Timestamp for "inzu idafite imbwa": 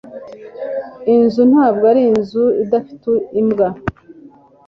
2.09-3.67